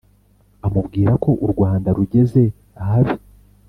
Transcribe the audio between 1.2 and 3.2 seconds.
ko u rwanda rugezeahabi